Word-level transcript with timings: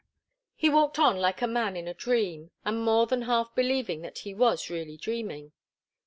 He 0.55 0.67
walked 0.67 0.97
on 0.97 1.17
like 1.17 1.43
a 1.43 1.47
man 1.47 1.75
in 1.77 1.87
a 1.87 1.93
dream, 1.93 2.49
and 2.65 2.81
more 2.83 3.05
than 3.05 3.21
half 3.21 3.53
believing 3.53 4.01
that 4.01 4.17
he 4.17 4.33
was 4.33 4.67
really 4.67 4.97
dreaming. 4.97 5.51